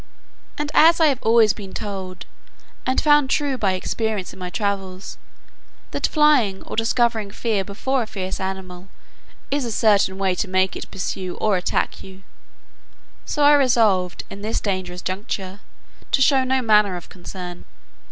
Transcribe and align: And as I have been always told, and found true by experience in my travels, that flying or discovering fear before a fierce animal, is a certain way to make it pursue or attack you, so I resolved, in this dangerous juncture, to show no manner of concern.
And 0.57 0.71
as 0.73 0.99
I 0.99 1.05
have 1.09 1.19
been 1.21 1.27
always 1.29 1.53
told, 1.75 2.25
and 2.87 2.99
found 2.99 3.29
true 3.29 3.55
by 3.55 3.73
experience 3.73 4.33
in 4.33 4.39
my 4.39 4.49
travels, 4.49 5.19
that 5.91 6.07
flying 6.07 6.63
or 6.63 6.75
discovering 6.75 7.29
fear 7.29 7.63
before 7.63 8.01
a 8.01 8.07
fierce 8.07 8.39
animal, 8.39 8.87
is 9.51 9.63
a 9.63 9.71
certain 9.71 10.17
way 10.17 10.33
to 10.33 10.47
make 10.47 10.75
it 10.75 10.89
pursue 10.89 11.35
or 11.35 11.55
attack 11.55 12.01
you, 12.01 12.23
so 13.27 13.43
I 13.43 13.53
resolved, 13.53 14.23
in 14.31 14.41
this 14.41 14.59
dangerous 14.59 15.03
juncture, 15.03 15.59
to 16.11 16.19
show 16.23 16.43
no 16.43 16.63
manner 16.63 16.95
of 16.97 17.07
concern. 17.07 17.65